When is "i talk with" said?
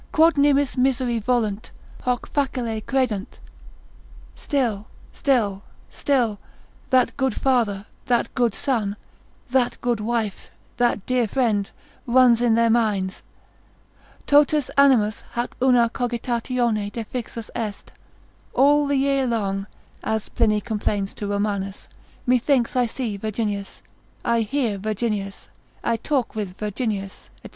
25.83-26.57